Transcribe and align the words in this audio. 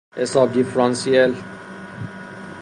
حساب 0.15 0.53
دیفرانسیل 0.53 1.35